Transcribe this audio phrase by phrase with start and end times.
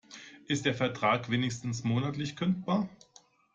[0.47, 2.89] Ist der Vertrag wenigstens monatlich kündbar?